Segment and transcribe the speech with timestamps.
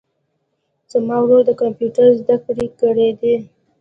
[0.91, 3.35] زما ورور د کمپیوټر زده کړي کړیدي